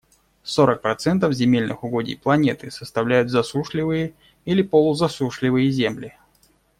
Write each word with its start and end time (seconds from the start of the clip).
Сорок 0.41 0.81
процентов 0.81 1.31
земельных 1.33 1.83
угодий 1.83 2.17
планеты 2.17 2.71
составляют 2.71 3.29
засушливые 3.29 4.15
или 4.45 4.63
полузасушливые 4.63 5.69
земли. 5.69 6.17